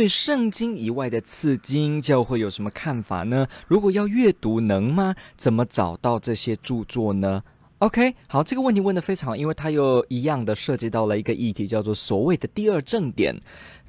[0.00, 3.46] 对圣经以外的次经，教会有什么看法呢？
[3.68, 5.14] 如果要阅读，能吗？
[5.36, 7.42] 怎么找到这些著作呢
[7.80, 13.38] ？OK，好，这个问题问得非常好，因为它又一样的涉及到了一个议题，叫做所谓的第二正典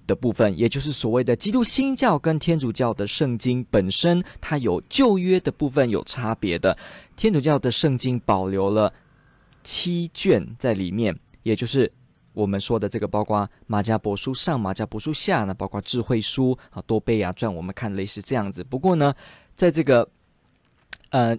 [0.05, 6.77] 的部分，也就是所谓的基督新教跟天主教的圣经本身，它有旧约的部分有差别的。
[7.15, 8.93] 天主教的圣经保留了
[9.63, 11.89] 七卷在里面，也就是。
[12.33, 18.63] 我们说的这个，包括马家伯书上、马家伯书下呢，包括智慧书啊、多贝亚传，我们看类似这样子。
[18.63, 19.13] 不过呢，
[19.55, 20.09] 在这个
[21.09, 21.37] 呃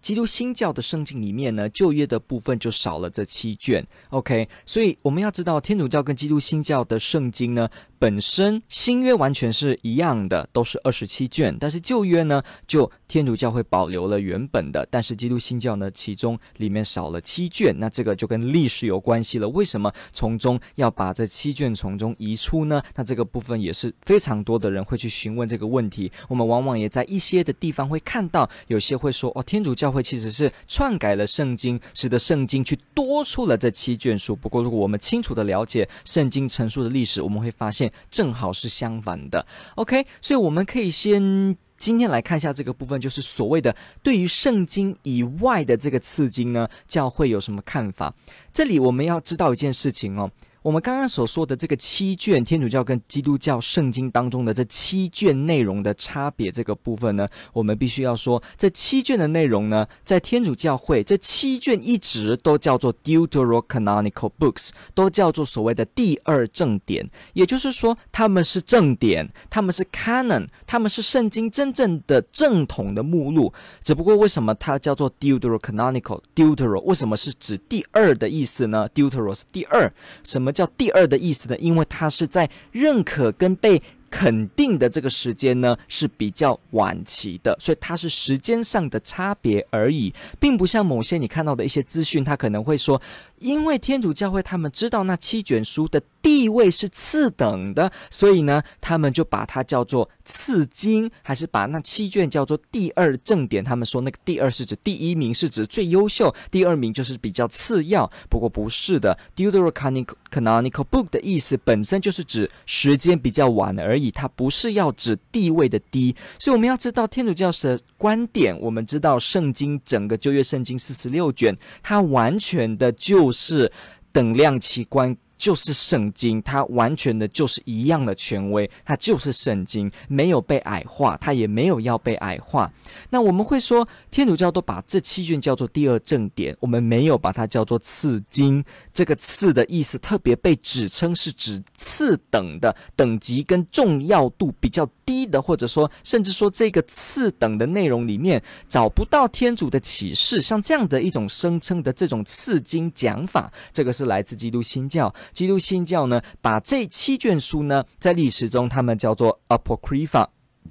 [0.00, 3.86] 基督新教的圣经里面呢，旧约的部分就少了这七卷。
[4.10, 7.68] OK，所以我们要知道，天主教跟基督新教的圣经呢。
[8.00, 19.48] 本身新约完全是一样的，都是二十七卷，但是旧约呢，就天主教会保留了原本的，但是基督新教呢，其中里面少了七卷，那这个就跟历史有关系了。
[19.48, 22.80] 为什么从中要把这七卷从中移出呢？
[22.94, 26.12] 那这个部分也是非常多的人会去询问这个问题。
[26.28, 34.36] 我们往往也在一些的地方会看到，有些会说哦，天主教教会其实是篡改了圣经，使得圣经去多出了这七卷书。
[34.36, 37.90] 不过，如果我们清楚的了解圣经陈述的历史，我们会发现。
[38.10, 48.12] 正好是相反的，OK，所以我们可以先今天来看一下这个部分，就是所谓的对于圣经以外的这个次经呢，教会有什么看法？
[48.52, 50.30] 这里我们要知道一件事情哦。
[50.68, 73.54] 我们刚刚所说的这个七卷天主教跟基督教圣经当中的这七卷内容的差别，这个部分呢，我们必须要说，这七卷的内容呢，在天主教会这七卷一直都叫做 Deuterocanonical Books，都叫做所谓的第二正典，也就是说，他们是正典，他们是 Canon，他们是圣经真正的正统的目录。
[73.82, 79.90] 只不过为什么它叫做 Deuterocanonical？Deutero 为什么是指第二的意思呢？Deutero 是第二，
[80.22, 80.52] 什么？
[80.58, 81.56] 叫第二的意思呢？
[81.58, 83.80] 因为它是在认可跟被
[84.10, 93.00] 肯定的这个时间呢是比较晚期的，所以它是时间上的差别而已，并不像某些你看到的一些资讯，它可能会说。
[93.40, 103.62] 因为天主教会他们知道那七卷书的地位是次等的，所以呢，他们就把它叫做次经，还是把那七卷叫做第二正典。
[103.62, 108.10] 他们说那个第二是指第一名是指最优秀，第二名就是比较次要。
[108.28, 116.14] 不过不是的，Deuterocanonical Book 的意思本身就是指时间比较晚而已，它不是要指地位的低。
[116.38, 123.27] 所以我们要知道天主教的观点，我们知道圣经整个旧约圣经四十六卷，它完全的就。
[123.28, 123.70] 不是
[124.10, 125.14] 等量齐观。
[125.36, 132.68] 就是圣经，它完全的就是一样的权威，它就是圣经，没有被矮化，它也没有要被矮化。
[133.10, 138.64] 那我们会说，天主教都把这七卷叫做第二正典，我们没有把它叫做次经。
[138.92, 155.14] 这个“次”的意思特别被指称是指次等的等级跟重要度比较低的，或者说甚至说这个次等的内容里面找不到天主的启示，像这样的一种声称的这种次经讲法，这个是来自基督新教。
[155.32, 160.26] 基督新教呢，把这七卷书呢，在历史中他们叫做 Apocrypha，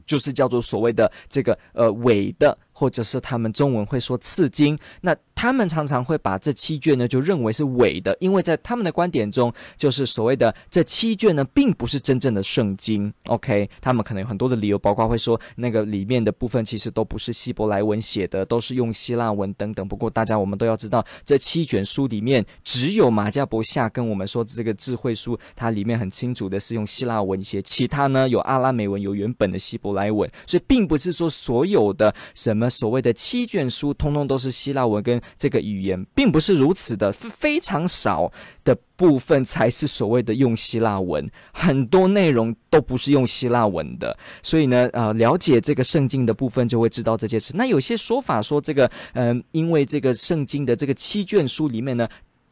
[0.06, 2.56] 就是叫做所谓的这个呃伪的。
[2.78, 13.12] 或者是他们中文会说次经，那他们常常会把这七卷呢就认为是伪的，因为在他们的观点中，就是所谓的这七卷呢并不是真正的圣经。
[13.26, 19.88] OK，他们可能有很多的理由，包括会说那个里面的部分其实都不是希伯来文写的，都是用希腊文等等。
[19.88, 32.67] 不过大家我们都要知道，这七卷书里面只有马加伯下跟我们说这个智慧书，它里面很清楚的是用希腊文写，其他呢有阿拉美文，有原本的希伯来文，所以并不是说所有的什么。
[32.70, 38.32] 所谓的七卷书，通通都是希腊文跟这个语言，并不是如此的，非常少
[38.64, 44.18] 的部分才是所谓的用希腊文，很多内容都不是用希腊文的。
[44.42, 47.54] 所以呢，呃，了解这个圣经的部分，就会知道这件事。
[47.56, 52.08] 那有些说法说这个，嗯、因为这个圣经的这个七卷书里面呢。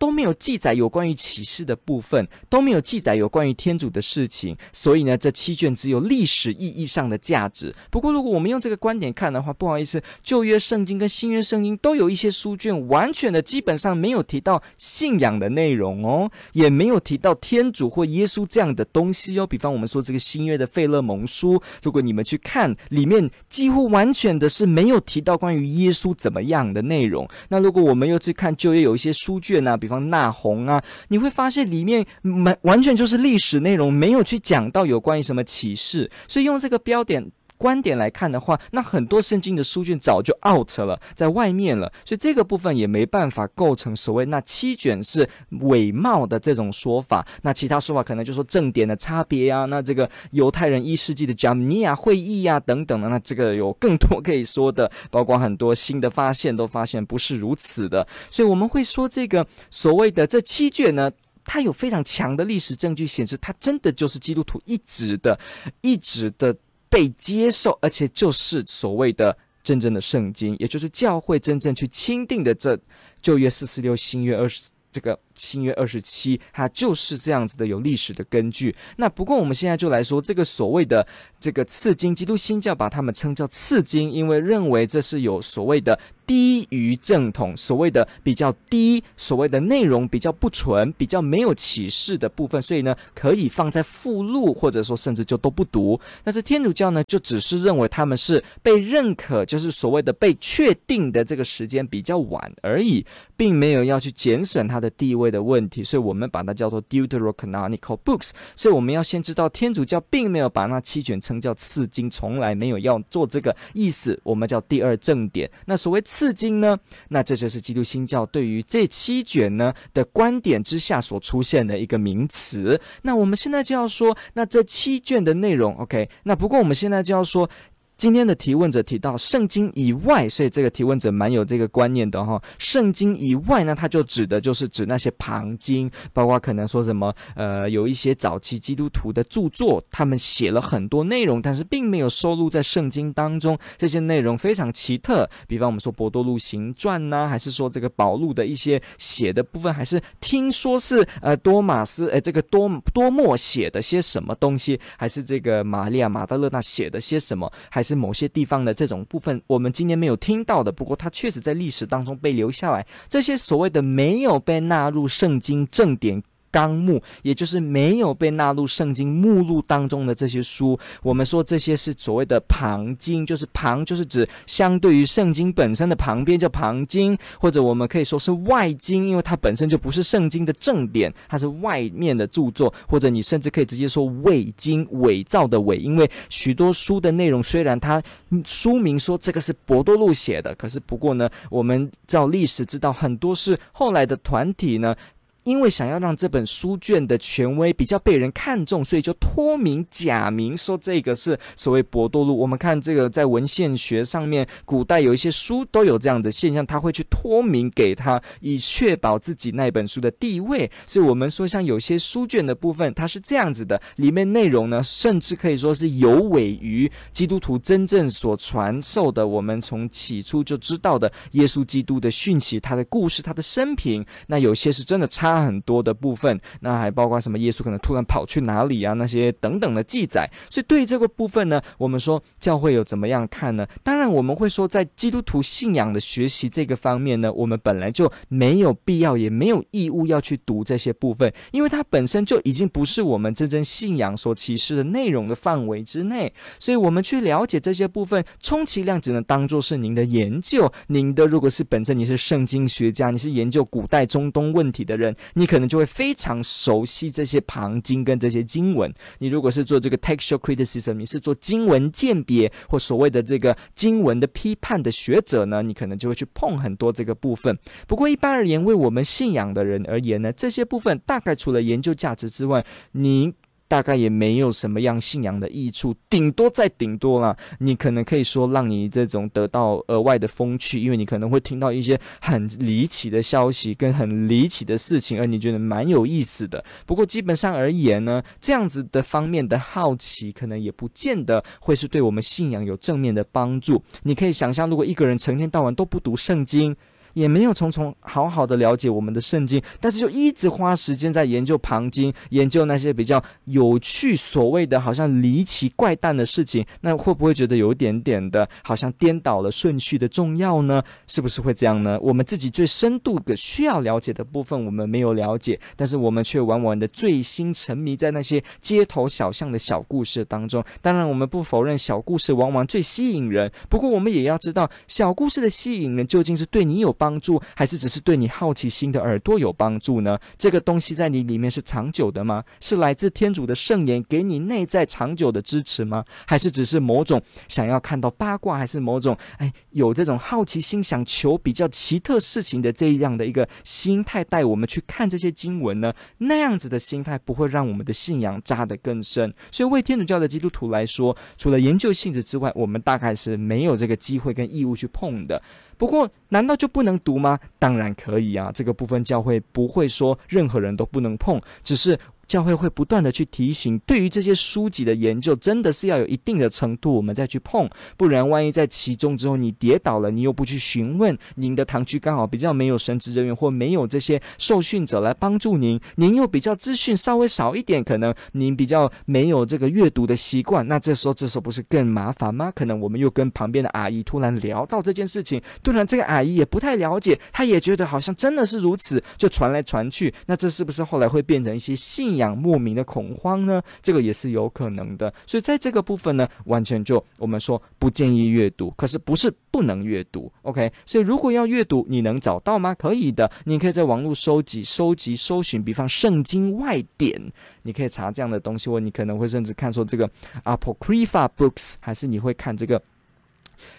[0.06, 7.74] 都没有记载有关于启示的部分，都没有记载有关于天主的事情，所以呢，这七卷只有历史意义上的价值。
[7.90, 19.48] 不过，如果我们用这个观点看的话，不好意思，旧约圣经跟新约圣经都有一些书卷完全的基本上没有提到信仰的内容哦，也没有提到天主或耶稣这样的东西哦。
[19.48, 27.28] 比方我们说这个新约的费勒蒙书，如果你们去看里面，几乎完全的是没有提到关于耶稣怎么样的内容。
[27.50, 32.06] 那如果我们又去看旧约有一些书卷啊，比方纳红啊，你会发现里面
[32.44, 36.09] 完完全就是历史内容，没有去讲到有关于什么启示。
[36.27, 37.31] 所以用这个标点。
[37.57, 45.28] 观点来看的话，那很多圣经的书卷早就 out 了，在外面了，所以这个部分也没办法构成所谓那七卷是
[45.62, 47.25] 伪冒的这种说法。
[47.44, 58.06] 那其他说法可能就说正典的差别啊，那这个犹太人一世纪的迦尼亚会议啊等等的，那这个有更多可以说的，包括很多新的发现都发现不是如此的。
[58.30, 61.12] 所以我们会说这个所谓的这七卷呢，
[61.44, 65.40] 它有非常强的历史证据显示，它真的就是基督徒一直的、
[65.81, 66.56] 一直的。
[66.95, 72.80] 被接受，而且就是所谓的真正的圣经，也就是教会真正去钦定的这
[73.21, 78.74] 旧约四十六，新约二十这个新约二十七，它就是这样子的有历史的根据。
[78.95, 81.06] 那不过我们现在就来说这个所谓的
[81.38, 86.00] 这个次经，基督新教把他们称叫次经，因为认为这是有所谓的。
[86.25, 96.00] 低于正统，所谓的比较低，所谓的内容比较不纯，比较没有启示的部分，所以呢，可以放在附录，或者说甚至就都不读。
[96.24, 103.06] 但是天主教呢，就只是认为他们是被认可，就是所谓的被确定的这个时间比较晚而已，
[103.38, 105.83] 并没有要去减损它的地位的问题。
[105.83, 108.31] 所以我们把它叫做 Deuterocanonical books。
[108.56, 114.19] 所以我们要先知道，天主教并没有把那七卷称叫次经，从来没有要做这个意思。
[114.24, 115.50] 我们叫第二正典。
[115.66, 116.79] 那所谓刺经呢？
[117.09, 122.79] 那这就是基督新教对于这七卷呢的观点之下所出现的一个名词。
[123.01, 126.09] 那我们现在就要说，那这七卷的内容，OK？
[126.23, 127.50] 那不过我们现在就要说。
[127.97, 132.42] 今天的提问者提到圣经以外，所以这个提问者蛮有这个观念的哈。
[132.59, 143.57] 圣经以外呢，他就指的就是指那些旁经，包括可能说什么呃，有一些早期基督徒的著作，他们写了很多内容，但是并没有收录在圣经当中。
[143.77, 160.72] 这些内容非常奇特，比方我们说伯多禄行传呐，还是说这个保禄的一些写的部分，还是听说是呃多马斯呃这个多多默写的些什么东西，还是这个玛利亚玛达勒纳写的些什么，还是某些地方的这种部分，我们今年没有听到的。
[160.72, 162.86] 不过，它确实在历史当中被留下来。
[163.08, 166.24] 这些所谓的没有被纳入圣经正典。
[166.56, 188.01] 纲目，也就是没有被纳入圣经目录当中的这些书，我们说这些是所谓的旁经，就是旁就是指相对于圣经本身的旁边叫旁经，或者我们可以说是外经，因为它本身就不是圣经的正典，它是外面的著作，或者你甚至可以直接说伪经，伪造的伪，因为许多书的内容虽然它
[188.46, 194.96] 书名说这个是伯多禄写的，可是不过呢，我们照历史知道很多是后来的团体呢。
[195.45, 202.36] 因为想要让这本书卷的权威比较被人看重，所以就托名假名说这个是所谓博多禄。
[202.36, 210.69] 我们看这个在文献学上面，古代有一些书都有这样的现象，他会去托名给他，以确保自己那本书的地位。
[210.88, 224.03] 所以我们说，像有些书卷的部分，它是这样子的，里面内容呢，甚至可以说是有违于基督徒真正所传授的，我们从起初就知道的耶稣基督的讯息，他的故事，他的生平。
[224.25, 225.35] 那有些是真的差。
[225.44, 227.38] 很多的部分，那还包括什么？
[227.40, 228.94] 耶稣可能突然跑去哪里啊？
[228.94, 230.30] 那些等等的记载。
[230.50, 233.68] 所以对这个部分呢，我们说教会有怎么样看呢？
[233.84, 246.34] 当然，我们会说，在基督徒信仰的学习这个方面呢，我们本来就没有必要，也没有义务要去读这些部分，因为它本身就已经不是我们真正信仰所启示的内容的范围之内。
[246.60, 250.72] 所以，我们去了解这些部分，充其量只能当做是您的研究。
[250.88, 255.15] 您的如果是本身你是圣经学家，你是研究古代中东问题的人。
[255.34, 258.94] 你可能就会非常熟悉这些旁经跟这些经文。
[259.20, 267.58] 你如果是做这个 textual criticism，你是做经文鉴别或所谓的这个经文的批判的学者呢，你可能就会去碰很多这个部分。
[267.88, 273.34] 不过一般而言，为我们信仰的人而言呢，这些部分大概除了研究价值之外，你。
[273.75, 286.63] 大概也没有什么样信仰的益处，顶多再顶多啦，你可能可以说让你这种得到额外的风趣，因为你可能会听到一些很离奇的消息跟很离奇的事情，而你觉得蛮有意思的。
[286.86, 293.84] 不过基本上而言呢，这样子的方面的好奇，可能也不见得会是对我们信仰有正面的帮助。
[294.03, 296.74] 你可以想象，如果一个人成天到晚都不读圣经。
[297.15, 310.84] 也没有从从好好的了解我们的圣经，但是就一直花时间在研究旁经，研究那些比较有趣、所谓的好像离奇怪诞的事情，那会不会觉得有一点点的，好像颠倒了顺序的重要呢？
[311.07, 311.98] 是不是会这样呢？
[312.01, 320.63] 我们自己最深度的需要了解的部分，我们没有了解，但是我们却往往的醉心沉迷在那些街头小巷的小故事当中。
[320.81, 330.17] 当然，我们不否认小故事往往最吸引人，不过我们也要知道，小故事的吸引人究竟是对你有帮帮助，还是只是对你好奇心的耳朵有帮助呢？
[330.39, 332.43] 这个东西在你里面是长久的吗？
[332.59, 336.03] 是来自天主的圣言给你内在长久的支持吗？
[336.25, 345.93] 还是只是某种想要看到八卦，还是某种哎有这种好奇心想求比较奇特事情的这样的一个心态带我们去看这些经文呢？
[346.17, 349.31] 那样子的心态不会让我们的信仰扎得更深。
[349.51, 355.41] 所以为天主教的基督徒来说，除了研究性质之外，我们大概是没有这个机会跟义务去碰的。
[355.77, 357.39] 不过，难道就不能读吗？
[357.60, 361.98] 当然可以啊，这个部分教会不会说任何人都不能碰，只是。
[362.27, 382.51] 教会会不断的去提醒，对于这些书籍的研究，真的是要有一定的程度，我们再去碰，不然万一在其中之后你跌倒了，你又不去询问，您的堂区刚好比较没有神职人员或没有这些受训者来帮助您，您又比较资讯稍微少一点，可能您比较没有这个阅读的习惯，那这时候这时候不是更麻烦吗？
[382.55, 395.13] 可能我们又跟旁边的阿姨突然聊到这件事情，突然这个阿姨也不太了解，她也觉得好像真的是如此，就传来传去，那这是不是后来会变成一些信仰莫名的恐慌呢，这个也是有可能的。
[395.25, 400.31] 所以在这个部分呢，完全就我们说不建议阅读，可是不是不能阅读。
[400.43, 402.74] OK，所以如果要阅读，你能找到吗？
[402.75, 407.19] 可以的，你可以在网络收集、收集、搜寻，比方圣经外典，
[407.63, 410.10] 你可以查这样的东西，或你可能会甚至看说这个
[410.43, 412.81] Apocrypha books，还是你会看这个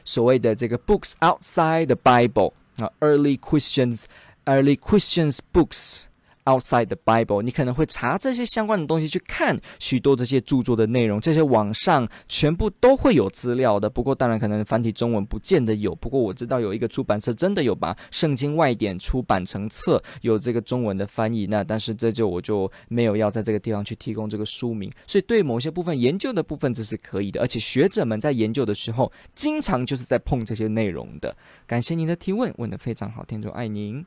[0.04, 6.04] 所谓的这个 books outside the Bible 啊，early Christians，early Christians books。
[6.46, 13.90] Outside the Bible，你可能会查这些相关的东西去看许多这些著作的内容，这些网上全部都会有资料的。
[13.90, 21.46] 不过当然可能繁体中文不见得有，不过我知道有一个出版社真的有把圣经外典出版成册，有这个中文的翻译。
[21.46, 31.36] 那但是这就我就没有要在这个地方去提供这个书名，所以对某些部分研究的部分这是可以的，而且学者们在研究的时候，经常就是在碰这些内容的。
[31.66, 34.06] 感谢您的提问，问得非常好，天主爱您。